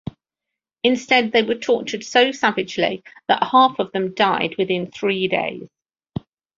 [0.83, 5.69] Instead they were tortured so savagely that half of them died within three days.